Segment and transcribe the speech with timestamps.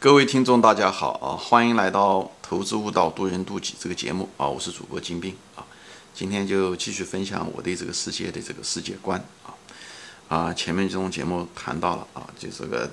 [0.00, 1.34] 各位听众，大家好啊！
[1.36, 4.46] 欢迎来到《投资悟道，渡人渡己》这个节目啊！
[4.46, 5.66] 我是主播金兵啊！
[6.14, 9.50] 今天就继续分享我对这个世界的这个世界观啊
[10.28, 10.54] 啊！
[10.54, 12.88] 前面这种节目谈到了啊，就这个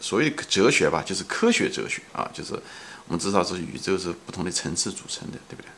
[0.00, 2.54] 所谓哲学吧，就是科学哲学啊，就是
[3.08, 5.68] 我们知道这宇宙是不同的层次组成的，对不对？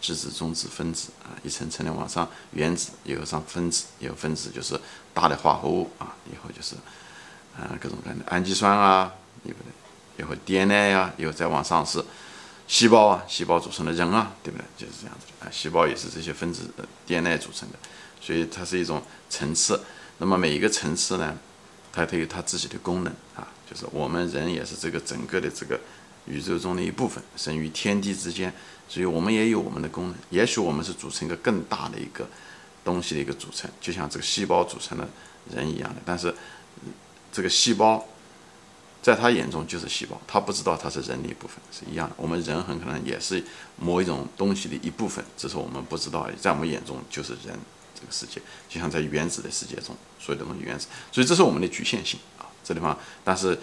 [0.00, 4.80] 质子、中子、分子啊，一层层的往上，原子以后上分子，以后分子就是
[5.12, 6.76] 大的化合物啊，以后就是
[7.54, 9.12] 啊各种各样的氨基酸啊，
[10.16, 10.36] 对不对？
[10.36, 12.04] 以后 DNA 呀，以后再往上是
[12.68, 14.64] 细胞啊，细胞组成的人啊，对不对？
[14.76, 16.70] 就是这样子的啊，细胞也是这些分子
[17.06, 17.78] DNA 组成的，
[18.20, 19.80] 所以它是一种层次。
[20.18, 21.36] 那么每一个层次呢，
[21.92, 25.78] 它都有它自己的功能啊，就是我们人也是这个整个的这个
[26.26, 28.52] 宇宙中的一部分，生于天地之间，
[28.88, 30.14] 所以我们也有我们的功能。
[30.30, 32.26] 也许我们是组成一个更大的一个
[32.84, 35.06] 东西的一个组成，就像这个细胞组成的
[35.54, 36.34] 人一样的，但是
[37.32, 38.06] 这个细胞。
[39.02, 42.14] 在他眼中就是细胞，他不知道它是人的一部分，是一样的。
[42.16, 43.42] 我们人很可能也是
[43.76, 46.30] 某一种东西的一部分，只是我们不知道。
[46.40, 47.52] 在我们眼中就是人
[47.96, 52.96] 这个世界，就像在原子的世界中，所有的东西原子，所以这是我们的局限性啊，这地方。
[53.24, 53.58] 但是，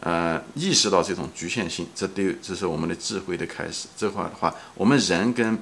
[0.00, 3.86] 呃，意识到这种局限性，这对这是我们的智慧的开始。
[3.96, 5.56] 这块的话，我们人跟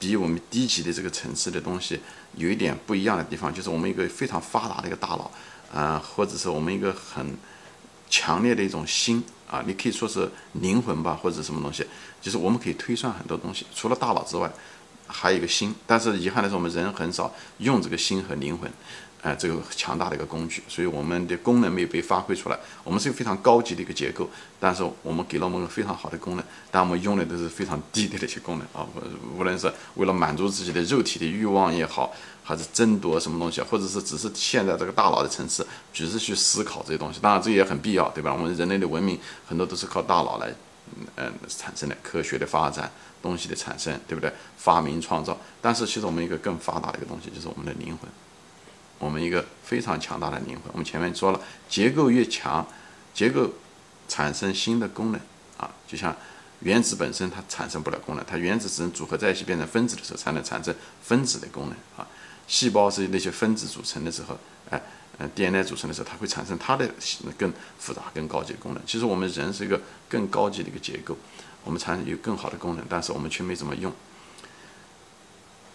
[0.00, 2.00] 比我们低级的这个层次的东西
[2.34, 5.30] 有一点不一样的地方，就是我们一个非常发达的一个大脑，
[5.72, 7.36] 啊，或者是我们一个很。
[8.12, 11.86] 强烈的一种心啊，你可以说是灵魂吧，或者什么东西，
[12.20, 14.52] 就是我们可以推算很多东西，除了大脑之外，
[15.06, 15.74] 还有一个心。
[15.86, 18.70] 但是遗憾的是，我们人很少用这个心和灵魂。
[19.22, 22.58] 哎，这个强大的一个工具，所以我们的功能没有被发挥出来。
[22.82, 28.84] 我们是一个非常高级的一个结构，但是我们给了我们非常好的功能，但我们用的都是非常低的那些功能啊。
[29.38, 32.12] 无论是为了满足自己的肉体的欲望也好，
[32.44, 37.20] 还是争夺什么东西，或者是只是现在这个大脑的层次，只是去思考这些东西。
[37.20, 38.32] 当然，这也很必要，对吧？
[38.32, 40.52] 我们人类的文明很多都是靠大脑来，
[41.16, 42.90] 嗯，产生的科学的发展，
[43.22, 44.32] 东西的产生，对不对？
[44.56, 45.38] 发明创造。
[45.60, 48.10] 但是，其实我们一个更发达的一个东西，就是我们的灵魂。
[48.98, 52.64] 我们一个非常强大的灵魂，我们前面说了，结构越强，
[53.12, 53.50] 结构
[54.06, 55.20] 产生新的功能
[55.58, 56.14] 啊，就像
[56.60, 60.72] 原子本身它产生不了功能，它原子只能组合在一起变成分子的时候才能产生
[61.02, 62.06] 分子的功能啊。
[62.52, 64.78] 细胞是那些分子组成的时候，哎，
[65.16, 66.86] 嗯，DNA 组成的时候，它会产生它的
[67.38, 68.82] 更复杂、更高级的功能。
[68.86, 71.16] 其实我们人是一个更高级的一个结构，
[71.64, 73.90] 我们产生有更好的功能，但是我们却没怎么用，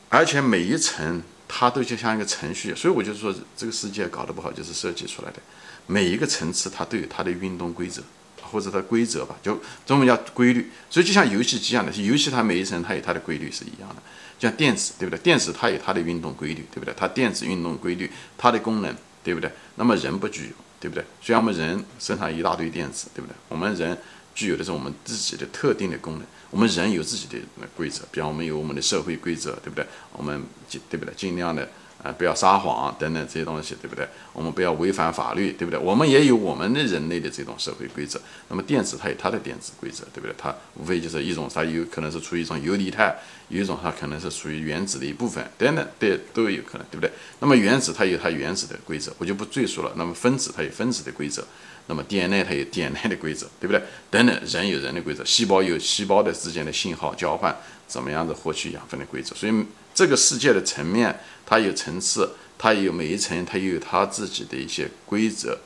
[0.09, 1.23] 而且每一层。
[1.49, 5.39] 它都就像一个程序，所以我就说这个世界搞得不好就是设计出来的。
[5.85, 8.03] 每一个层次它都有它的运动规则，
[8.51, 10.71] 或者它规则吧，就中文叫规律。
[10.89, 13.95] 所以就像游戏机一样的，游戏它每一层它有它的规律是一样的。
[14.39, 15.19] 像电子，对不对？
[15.21, 16.93] 电子它有它的运动规律，对不对？
[16.95, 19.51] 它电子运动规律，它的功能，对不对？
[19.75, 21.03] 那么人不具有，对不对？
[21.21, 23.35] 虽然我们人身上一大堆电子，对不对？
[23.49, 23.97] 我们人
[24.35, 26.23] 具有的是我们自己的特定的功能。
[26.51, 27.37] 我们人有自己的
[27.75, 29.85] 规则，比方我们有我们的社会规则，对不对？
[30.13, 31.13] 我们尽对不对？
[31.15, 31.67] 尽量的
[32.03, 34.07] 啊，不要撒谎等等这些东西，对不对？
[34.33, 35.79] 我们不要违反法律，对不对？
[35.79, 38.21] 我们也有我们的人类的这种社会规则。
[38.49, 40.33] 那么电子它有它的电子规则，对不对？
[40.37, 43.15] 它无非就是一种，它有可能是处于一种游离态，
[43.49, 47.11] 有一种它可能是属于原子的一部分，等等，对，都有可能，对不对？
[47.39, 49.91] 那么原子它有它原子的规则，我就不赘述了。
[49.95, 51.43] 那么分子它有分子的规则。
[51.89, 53.81] 那么 DNA 它有 DNA 的规则，对不对？
[54.11, 57.55] 等等，人有人的规则，细胞有细胞的之间的信号交换，
[57.87, 59.33] 怎么样的获取养分的规则？
[59.33, 59.53] 所以
[59.97, 65.57] 这个世界的层面，它有层次，它有每一层，它又有它自己的一些规则。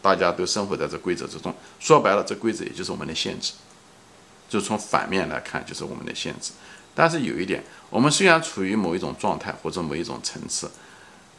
[0.00, 3.52] 大家都生活在这规则之中，说白了，这规则也就是我们的限制。
[4.48, 6.52] 就从反面来看，就是我们的限制。
[6.94, 10.70] 但是有一点，我们虽然处于某一种状态或者某一种层次，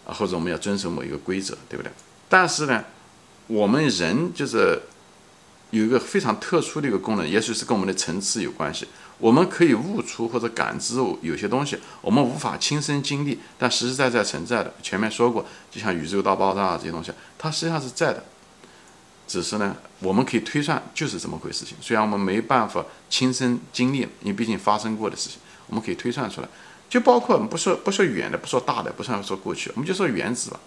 [0.06, 1.92] 或者我们要遵守某一个规则，对不对？
[2.30, 2.86] 但是呢？
[3.48, 4.80] 我们人就是
[5.72, 8.88] 有一个非常特殊的一个功能，也许是跟我们的层次有关系。
[9.18, 14.74] 我们可以悟出或者感知有些东西，我们无法亲身经历，但实实在在存在的。
[14.82, 18.24] 前面说过，就像宇宙大爆炸这些东西，它实际上是在的。
[19.28, 21.78] 只是呢，我们可以推算就是这么回事情。
[21.80, 26.50] 虽然我们没办法亲身经历，因为毕竟发生过的事情，我们可以推算出来。
[26.90, 30.60] 就包括不说不说远的，不说大的，不算说过去，我们就说原子吧。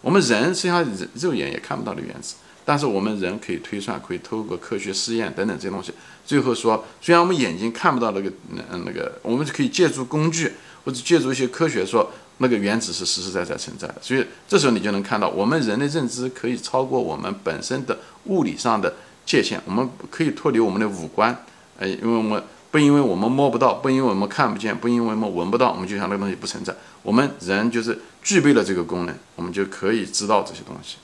[0.00, 5.92] 我们人实际上肉眼也看不到的原子，但是我们人可以推算，可以透过科学试验等等这些东西，
[6.24, 10.52] 最后说，虽然我们眼睛看不到那个嗯那个，我们可以借助工具
[10.84, 13.96] 或者借助一些科学说，那个原子是实实在在存在的。
[14.00, 18.94] 所以这时候你就能看到，我们人的认知可以超过我们本身的物理上的
[19.26, 21.44] 界限，我们可以脱离我们的五官，
[21.78, 26.74] 哎，因为我们不因为我们摸不到，不因为我们看不见，不因为我们闻不到，我们就想那个东西不存在。
[27.02, 30.96] 我们人就是具备了这个功能，我们就可以知道这些东西。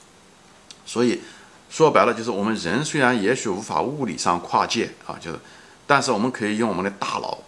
[0.85, 1.21] 所以，
[1.71, 5.39] 说白了就是我们人虽然也许无法物理上跨界啊，就是，
[5.87, 7.39] 但是我们可以用我们的大脑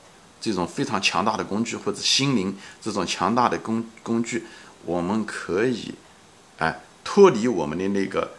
[0.40, 4.46] 这种非常强大的工具，或者心灵这种强大的工工具，
[4.84, 5.92] 我们可以
[6.58, 8.30] 哎脱离我们的那个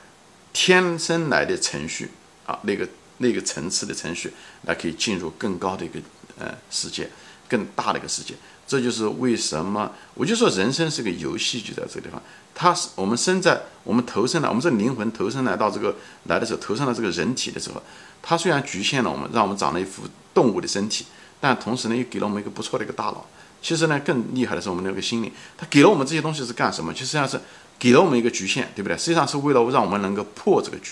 [0.53, 2.11] 天生来的程序
[2.45, 2.87] 啊，那个
[3.17, 4.33] 那个层次的程序，
[4.63, 5.99] 来可以进入更高的一个
[6.39, 7.09] 呃世界，
[7.49, 8.33] 更大的一个世界。
[8.65, 12.21] 这就是为什么我就说人生是个游戏，就在这个地方。
[12.55, 15.95] 它是我们生在我们投生来，我们这灵魂投生来到这个
[16.25, 17.81] 来的时候，投生到这个人体的时候，
[18.21, 21.05] 它虽然局限了我们，让我们长了一副动物的身体，
[21.41, 23.25] 但同时呢，又给了我们一个不错的一个大脑。
[23.61, 26.93] 其实呢，更厉害的是我们那个心灵，它给了我们这些东西是干什么？
[26.93, 27.39] 其实际上是
[27.79, 28.95] 给了我们一个局限，对不对？
[28.97, 30.91] 实际上是为了让我们能够破这个局。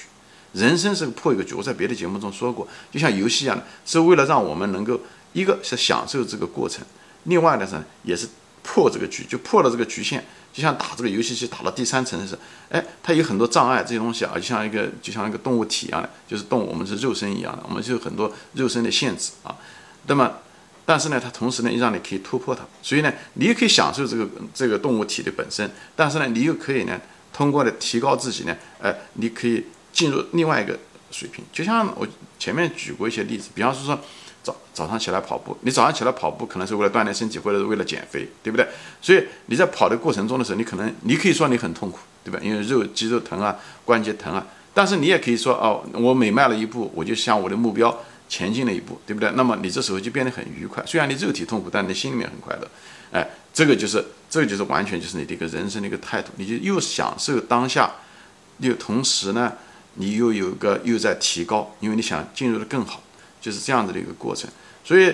[0.53, 1.53] 人生是破一个局。
[1.53, 4.99] 我在别的节目中说过，就像游戏一样的，是为了让我们能够
[5.33, 6.83] 一个是享受这个过程。
[7.23, 8.27] 另外的是，也是
[8.63, 10.21] 破这个局，就破了这个局限，
[10.53, 19.55] 就像打这个游戏机打到第三层的时候，哎，它有很多障碍，这些东西啊，就像一个就像一个动物体一样的，就是动物，我们是肉身一样的，我们就有很多肉身的限制啊。
[20.07, 20.31] 那么，
[20.85, 26.99] 但是呢，它同时呢，又让你可以突破它，所以呢，你也可以享受这个这个动物体的本身，但是呢，你又可以呢，
[27.31, 30.77] 通过的提高自己呢，哎，你可以进入另外一个
[31.11, 31.43] 水平。
[31.53, 32.07] 就像我
[32.37, 33.99] 前面举过一些例子，比方说说。
[34.43, 38.67] 早早上起来跑步，你早上起来跑步可能是为了锻炼身体，或者是为了减肥，对不对？
[39.01, 42.39] 所以你在跑的过程中的时候，你可能你可以说你很痛苦，对吧？
[42.41, 43.55] 因为肉肌肉疼啊，
[43.85, 44.45] 关节疼啊。
[44.73, 47.95] 但是你也可以说哦，我每迈了一步，我就向我的目标
[48.29, 49.29] 前进了一步，对不对？
[49.35, 50.83] 那么你这时候就变得很愉快。
[50.87, 52.67] 虽然你肉体痛苦，但你心里面很快乐。
[53.11, 57.91] 哎，这个就是这个就是完全就是你的一个人生的一个态度，你就又享受当下，
[58.59, 59.51] 又同时呢，
[59.95, 63.03] 你又有个又在提高，因为你想进入的更好。
[63.41, 64.47] 就是这样子的一个过程，
[64.83, 65.13] 所以，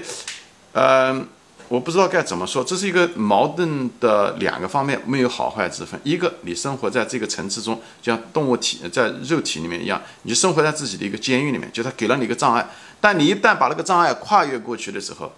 [0.74, 1.26] 呃，
[1.70, 6.00] 我不知道该怎么说，这是一个矛盾的两个方面，没有好坏之分。
[6.04, 12.70] 一个，你生活在这个层次中，就像动物体在肉体里面一样，你生活在自己的一个监狱里面，就他给了你一个障碍，
[13.00, 15.34] 但你一旦把那个障碍跨越过去的时候，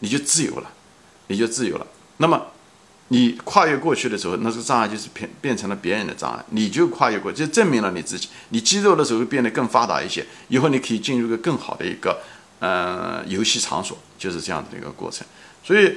[0.00, 0.70] 你就自由了，
[1.28, 1.86] 你就自由了。
[2.18, 2.46] 那么，
[3.12, 8.30] 你跨越过去的时候，那个障碍就是变变成了别人的障碍，你就跨越过，就证明了你自己。
[8.48, 12.22] 你肌肉的时候变得更发达一些，以后你可以进入一个更好的一个
[12.58, 15.26] 呃游戏场所，就是这样的一个过程。
[15.62, 15.94] 所以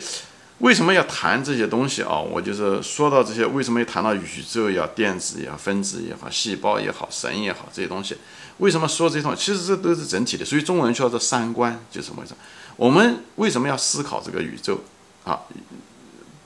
[0.58, 2.20] 为什么要谈这些东西啊？
[2.20, 8.18] 我就是说到这些，为什么要谈到宇宙呀，电子呀，分子也好，细胞也好，神也好这些东西？
[8.58, 9.42] 为什么说这些东西？
[9.42, 10.44] 其实这都是整体的。
[10.44, 12.36] 所以中文叫做三观，就是什么意思？
[12.76, 14.82] 我们为什么要思考这个宇宙
[15.24, 15.40] 啊？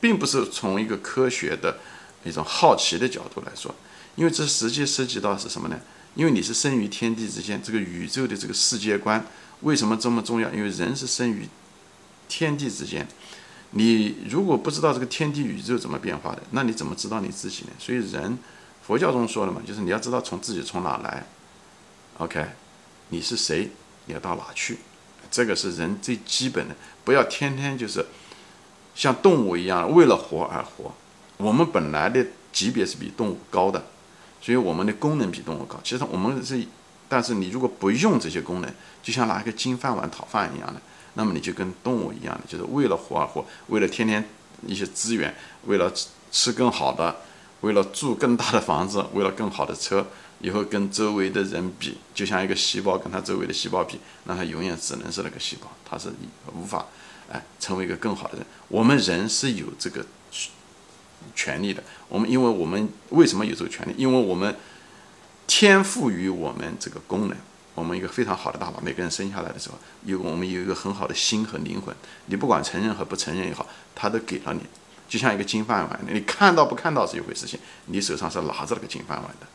[0.01, 1.77] 并不是从一个科学的
[2.23, 3.73] 一种好奇的角度来说，
[4.15, 5.79] 因为这实际涉及到是什么呢？
[6.15, 9.25] 因为你是生于天地之间，这个宇宙的这个世界观
[9.61, 10.49] 为什么这么重要？
[10.51, 11.47] 因为人是生于
[12.27, 13.07] 天地之间，
[13.71, 17.71] 你如果不知道这个天地宇宙怎么变化的，那你怎么知道你自己呢？
[17.77, 18.37] 所以人，
[18.85, 21.25] 佛教中说了嘛，就是你要知道从自己从哪来
[22.17, 22.45] ，OK，
[23.09, 23.69] 你是谁，
[24.05, 24.79] 你要到哪去，
[25.29, 26.75] 这个是人最基本的，
[27.05, 28.05] 不要天天就是。
[28.99, 30.91] 像动物一样，为了活而活。
[31.37, 33.81] 我们本来的级别是比动物高的，
[34.41, 35.79] 所以我们的功能比动物高。
[35.85, 36.61] 其实我们是，
[37.07, 38.69] 但是你如果不用这些功能，
[39.01, 40.81] 就像拿一个金饭碗讨饭一样的，
[41.13, 44.27] 那么你就跟动物一样的，就是为了活而活，为了天天
[44.67, 45.33] 一些资源，
[45.67, 45.89] 为了
[46.29, 47.21] 吃更好的，
[47.61, 50.05] 为了住更大的房子，为了更好的车，
[50.41, 56.11] 以后跟周围的人比，就像一个细胞跟它周围的细胞比，那它永远只能是那个细胞，它是
[56.53, 56.85] 无法。
[57.31, 60.05] 哎，成为一个更好的人，我们人是有这个
[61.35, 61.83] 权利的。
[62.07, 63.93] 我们因为我们为什么有这个权利？
[63.97, 64.55] 因为我们
[65.45, 67.37] 天赋予我们这个功能，
[67.75, 68.81] 我们一个非常好的大脑。
[68.81, 71.95] 每个人生下来的时候，有我们有一个很好的心和灵魂。
[72.25, 74.61] 你不管承认和不承认也好，他都给了你，
[75.07, 75.99] 就像一个金饭碗。
[76.07, 79.47] 你看到不看到是一回事情，你手上是拿着那个金饭碗的。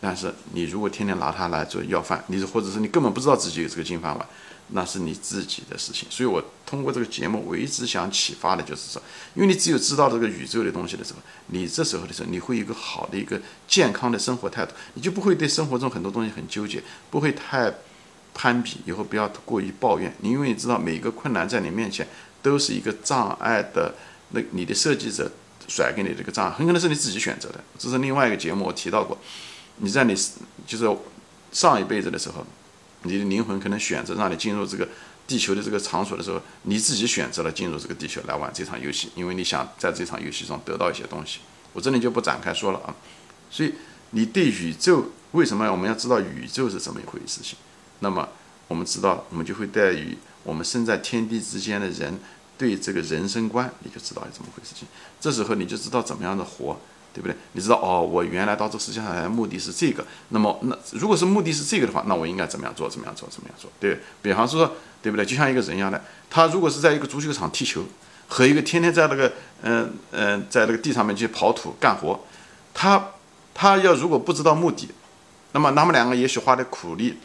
[0.00, 4.26] 但是你如果天天拿它来做要饭，你或者是你根本不知道自己有这个金饭碗。
[4.72, 9.02] 那是你自己的事情，所以我通过这个节目，我一直想启发的就是说，
[9.34, 16.80] 因为你只有知道这个宇宙的东西的时候，你这时候的时候，你会有一个好的一个健康的生活态度，你就不会对生活中很多东西很纠结，
[17.10, 17.74] 不会太
[18.32, 20.14] 攀比，以后不要过于抱怨。
[20.20, 22.06] 你因为你知道每一个困难在你面前
[22.40, 23.92] 都是一个障碍的，
[24.28, 25.28] 那你的设计者
[25.66, 27.58] 甩给你这个障碍，很可能是你自己选择的。
[27.76, 29.18] 这是另外一个节目我提到过，
[29.80, 30.14] 你在你
[30.66, 30.96] 就是
[31.52, 32.46] 上一辈子的时候。
[33.02, 34.86] 你的灵魂可能选择让你进入这个
[35.26, 41.38] 地球的这个场所的时候，你自己选择了进入这个地球来玩这场游戏，因为你想在这场游戏中得到一些东西。
[41.72, 42.94] 我这里就不展开说了啊。
[43.50, 43.72] 所以
[44.10, 47.40] 你对宇宙为什么我们要知道宇宙是怎么一回事？
[47.40, 47.56] 情，
[48.00, 48.28] 那么
[48.68, 52.20] 我们知道，我们就会带于我们身在天地之间的人
[52.58, 54.74] 对这个人生观，你就知道是怎么回事？
[54.74, 54.86] 情。
[55.18, 56.78] 这时候你就知道怎么样的活
[57.12, 57.36] 对不对？
[57.52, 60.04] 你知道哦，我原来到这个世界上来的目的是这个。
[60.28, 62.88] 那么，那如果是目的是这个的话，那我应该怎么样做？
[62.88, 63.28] 怎么样做？
[63.28, 63.70] 怎么样做？
[63.80, 65.24] 对比方说，对不对？
[65.26, 67.84] 就像一个人一样的，他如果是在一个足球场踢球，
[68.28, 72.20] 和一个天天在那个嗯嗯在那个地上面去刨土干活，
[72.72, 73.10] 他
[73.52, 74.88] 他要如果不知道目的，
[75.52, 77.18] 那么他们两个也许花的苦力、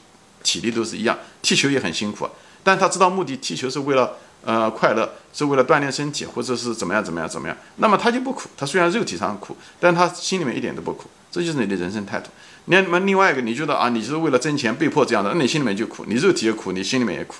[0.43, 2.27] 体力都是一样，踢球也很辛苦，
[2.63, 4.17] 但他知道目的，踢球是为了。
[4.45, 8.47] 呃，快乐是为了锻炼身体，或者是怎么样怎么样怎么样，那么他就不苦。
[8.55, 11.09] 他虽然肉体上苦，但他心里面一点都不苦。
[11.31, 12.29] 这就是你的人生态度。
[12.65, 17.35] 那么另外一个，你觉得啊，你是为了挣钱被迫这样的，那你心里面就苦，你肉体也苦，你心里面也苦。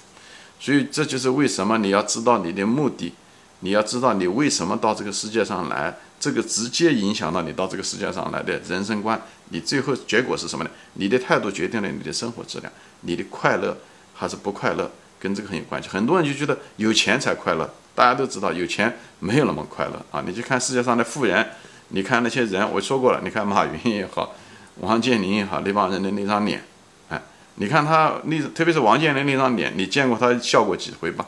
[0.60, 3.14] 所以这就是为什么你要知道你的目的，
[3.60, 9.22] 你要知道你为什么到这个世界上来，这个直接影响到你到这个世界上来的人生观。
[9.50, 10.70] 你最后结果是什么呢？
[10.94, 13.78] 你的态度决定了你的生活质量，你的快乐
[14.14, 14.92] 还是不快乐。
[15.26, 17.68] 跟这个很有关系，很多人就觉得有钱才快乐。
[17.96, 20.24] 大家都知道，有钱没有那么快乐啊！
[20.28, 21.48] 你去看世界上的富人，
[21.88, 24.36] 你看那些人，我说过了，你看马云也好，
[24.82, 26.64] 王健林也好，那帮人的那张脸，
[27.10, 27.20] 哎，
[27.56, 31.26] 你看他那，特别是王健林那张脸，你见过他笑过几回吧？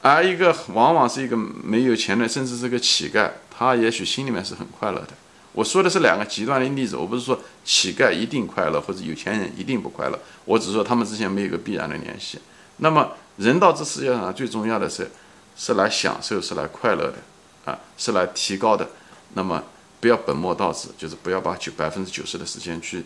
[0.00, 5.10] 而一个往往是一个没有钱的，甚至是个乞丐，他也许心里面是很快乐的。
[5.52, 12.38] 我说的是两个极端的例子，我不是说乞丐一定快乐或者有钱人一定不快乐，我只是说他们之间没有一个必然的联系。
[12.78, 15.10] 那么人到这世界上最重要的是，
[15.54, 18.88] 是来享受，是来快乐的，啊，是来提高的。
[19.34, 19.62] 那么
[20.00, 23.04] 不要本末倒置，就是不要把九百分之九十的时间去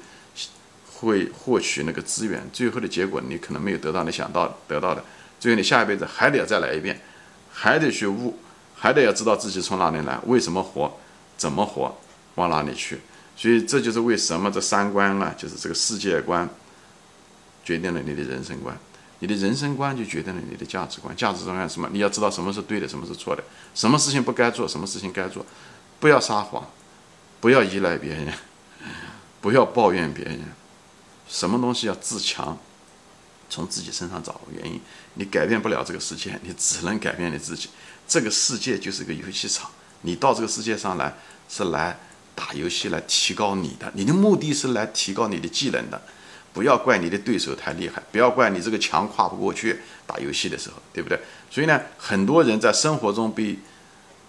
[0.95, 5.05] 会获取那个资源，最后的结果你可能没有得到你想到得到的，
[5.39, 7.01] 最后你下一辈子还得要再来一遍，
[7.53, 8.39] 还得去悟，
[8.75, 10.99] 还得要知道自己从哪里来，为什么活，
[11.37, 11.95] 怎么活。
[12.37, 13.01] 往哪里去？
[13.39, 15.35] 所以这就是为什么这三观啊？
[15.37, 16.49] 就是这个世界观
[17.63, 18.75] 决定了你的人生观，
[19.19, 21.15] 你的人生观就决定了你的价值观。
[21.15, 21.87] 价值观什么？
[21.93, 25.45] 你要知道什么是对的，什么是错的，什么事情不该做，什么事情该做。
[26.01, 26.67] 不要撒谎，
[27.39, 28.33] 不要依赖别人，
[29.43, 30.41] 不要抱怨别人。
[31.29, 32.57] 什么东西要自强，
[33.51, 34.81] 从自己身上找原因。
[35.13, 37.69] 你改变不了这个世界，你只能改变你自己。
[38.09, 41.15] 这个世界就是一个游戏场，你到这个世界上来
[41.51, 41.99] 是来。
[42.37, 46.01] 打游戏来提高你的，你的目的是来提高你的技能的，
[46.53, 49.81] 不要怪你的对手太厉害，不要怪你这个墙跨不过去。
[50.07, 51.19] 打游戏的时候，对不对？
[51.51, 53.59] 所以呢，很多人在生活中被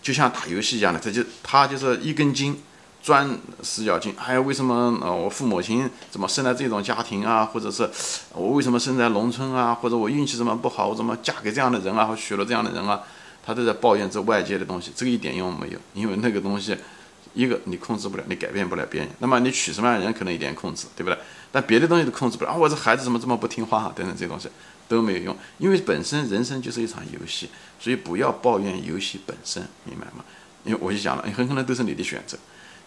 [0.02, 2.60] 就像打游戏一样的，他就他就是一根筋，
[3.04, 3.30] 钻
[3.62, 4.16] 死角劲。
[4.18, 7.46] 哎呀，为什么我父母亲怎么生在这种家庭啊？
[7.46, 7.88] 或者是
[8.34, 9.76] 我为什么生在农村啊？
[9.76, 10.88] 或者我运气怎么不好？
[10.88, 12.06] 我怎么嫁给这样的人啊？
[12.06, 13.02] 或娶了这样的人啊？
[13.46, 16.76] 他都在抱怨这外界的东西，这个一点用没有，因为那个东西。
[17.38, 19.08] 一个你控制不了，你改变不了别人。
[19.20, 21.20] 那么你娶什么样的人可能一点控制，对不对？
[21.51, 22.50] 但别的东西都控制不了。
[22.50, 23.94] 啊，我这孩子怎么这么不听话啊？
[23.96, 24.50] 等等这些东西
[24.88, 27.48] 都没有用，因为本身人生就是一场游戏，
[27.79, 30.25] 所以不要抱怨游戏本身，明白吗？
[30.65, 32.36] 因为我就讲了，很可能都是你的选择。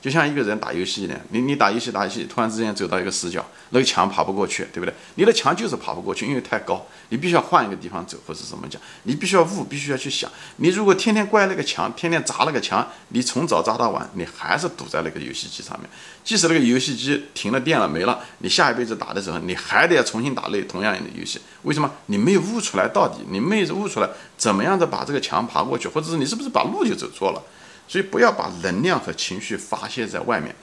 [0.01, 4.95] 就像一个人打游戏一样，你你打游戏打游戏，突然之间走到一个死角，那个墙爬不过去，对不对？
[5.17, 8.81] 你的墙就是爬不过去，因为太高，你必须要换一个地方走，或者怎么讲？
[9.03, 10.31] 你必须要悟，必须要去想。
[10.57, 15.89] 你如果天天怪那个墙，天天砸那个墙，你从早砸到晚，你还是堵在那个游戏机上面。
[16.25, 21.39] 即使那个游戏机停了电了没了，你下一辈子打的时候，你还得要重新打那同样的游戏。
[21.63, 21.91] 为什么？
[22.07, 27.43] 你没有悟出来到底，你没有悟出来怎么样的把这个墙爬过去，或者是你是不是把路就走错了？
[27.91, 30.55] 所以不要把能量和情绪发泄在外面，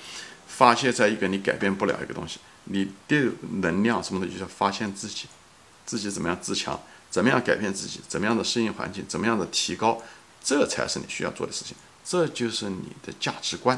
[0.48, 2.40] 发泄在一个你改变不了一个东西。
[2.64, 3.30] 你的
[3.60, 5.26] 能量什么的，就是发现自己，
[5.86, 6.80] 自己怎么样自强，
[7.10, 10.02] 怎么样改变自己，怎么样的适应环境，怎么样的提高，
[10.42, 11.76] 这才是你需要做的事情。
[12.06, 13.78] 这就是你的价值观，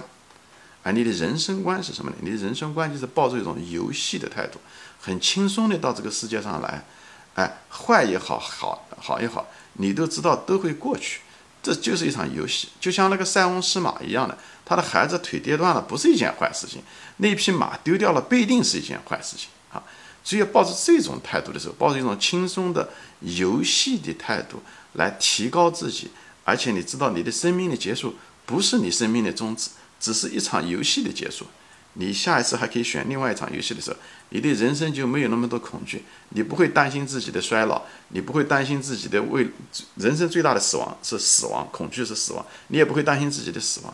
[0.84, 2.18] 而你的人生观是什么呢？
[2.22, 4.60] 你的人生观就是抱着一种游戏的态度，
[5.02, 6.86] 很轻松的到这个世界上来，
[7.34, 11.22] 哎，坏也好，好好也好，你都知道都会过去。
[11.62, 16.80] 这就是一场游戏，就像那个塞翁失马一样的，他的孩子腿跌断了，不是一件坏事情；
[17.18, 19.84] 那匹马丢掉了，不一定是一件坏事情啊。
[20.24, 22.90] 只有抱着这种态度的时候，抱着一种轻松的
[23.20, 24.62] 游戏的态度
[24.94, 26.12] 来提高自己，
[26.44, 31.46] 而且你知道，你的生命的结束不是你生命的终止，只是一场游戏的结束。
[31.94, 33.98] 你下一次还可以选另外一场游戏的时候，
[34.30, 39.48] 你对人生就没有那么多恐惧，你不会担心自己的衰老，你不会担心自己的未
[39.96, 43.94] 人生最大的死亡是死亡，恐惧是死亡，你也不会担心自己的死亡。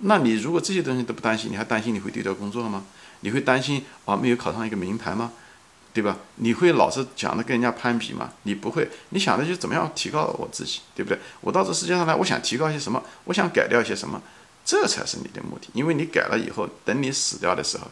[0.00, 2.84] 那你如果这些东西都不担心，你还担心你会丢掉工作吗？
[3.20, 5.32] 你会担心啊没有考上一个名牌吗？
[5.94, 6.18] 对吧？
[6.34, 8.30] 你会老是讲的跟人家攀比吗？
[8.42, 11.18] 你不会，你想的就怎么样提高我自己，对不对？
[11.40, 13.02] 我到这世界上来，我想提高一些什么？
[13.24, 14.20] 我想改掉一些什么？
[14.66, 17.88] 这才是你的目的，因为你改了以后，等你死掉的时候，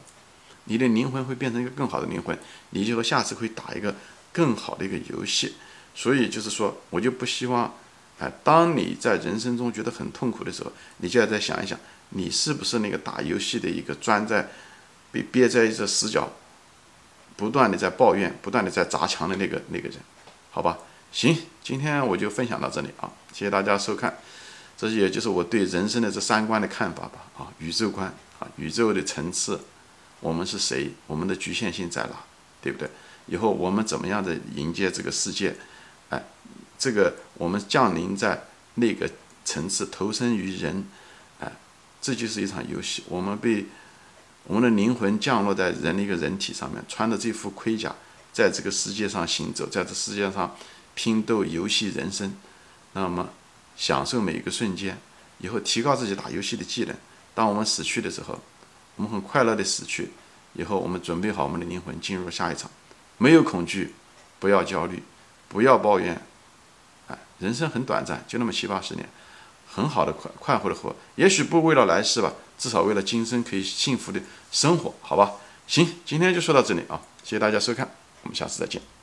[0.65, 2.37] 你的灵魂会变成一个更好的灵魂，
[2.71, 3.95] 你就说下次会打一个
[4.33, 5.55] 更好的一个游戏。
[5.95, 7.73] 所以就是说，我就不希望，
[8.19, 11.79] 哎，当你在人生中觉得很痛苦的时候，你就要再想一想，
[12.09, 14.51] 你是不是那个打游戏的一个钻在
[15.13, 16.29] 被憋在一个死角，
[17.37, 19.99] 不断的在抱怨，不断的在砸墙的那个那个人？
[20.51, 20.79] 好吧，
[21.13, 24.19] 行，今天我就分享到这里啊，谢谢大家收看。
[24.77, 29.61] 这也就是我对人生的这三观的看法吧啊，宇宙观啊，宇宙的层次，
[30.19, 30.91] 我们是谁？
[31.07, 32.17] 我们的局限性在哪？
[32.61, 32.91] 对不对？
[33.27, 35.55] 以后我们怎么样的迎接这个世界？
[36.11, 36.25] 哎，
[36.77, 39.09] 这个我们降临在那个
[39.45, 40.85] 层次，投身于人，
[41.39, 41.53] 哎，
[42.03, 43.05] 这就是一场游戏。
[43.09, 43.67] 我们被
[44.49, 47.95] 我们的灵魂降落在人的一个人体上面，穿着这副盔甲，
[48.33, 50.57] 在这个世界上行走，在这世界上
[50.97, 52.35] 拼斗游戏人生。
[52.95, 53.31] 那么。
[53.77, 54.99] 享受每一个瞬间，
[55.39, 56.95] 以后提高自己打游戏的技能。
[57.35, 58.39] 当我们死去的时候，
[58.97, 60.11] 我们很快乐的死去。
[60.57, 62.71] 以后我们准备好我们的灵魂，进入下一场。
[63.19, 63.93] 没有恐惧，
[64.39, 65.03] 不要焦虑，
[65.49, 66.23] 不要抱怨。
[67.09, 69.09] 哎，人生很短暂，就那么七八十年，
[69.69, 70.95] 很好的快快活的活。
[71.17, 74.21] 也许不为了来世吧，至少为了今生可以幸福的
[74.53, 75.33] 生活，好吧？
[75.67, 77.91] 行，今天就说到这里啊，谢谢大家收看，
[78.23, 78.94] 我们下次再见。